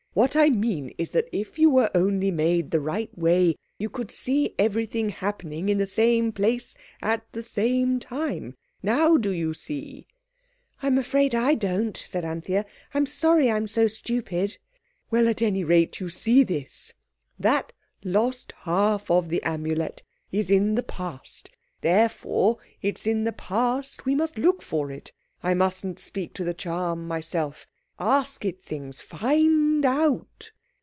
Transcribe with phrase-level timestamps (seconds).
[0.13, 4.11] What I mean is that if you were only made the right way, you could
[4.11, 8.57] see everything happening in the same place at the same time.
[8.83, 10.07] Now do you see?"
[10.83, 14.57] "I'm afraid I don't," said Anthea; "I'm sorry I'm so stupid."
[15.09, 16.93] "Well, at any rate, you see this.
[17.39, 17.71] That
[18.03, 21.49] lost half of the Amulet is in the Past.
[21.79, 25.13] Therefore it's in the Past we must look for it.
[25.41, 27.65] I mustn't speak to the charm myself.
[27.99, 28.99] Ask it things!
[28.99, 30.51] Find out!"